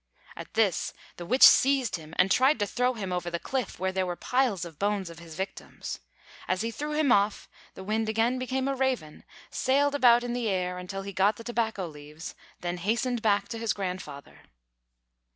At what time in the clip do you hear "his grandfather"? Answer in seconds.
13.59-14.39